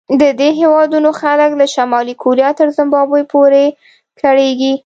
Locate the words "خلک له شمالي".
1.21-2.15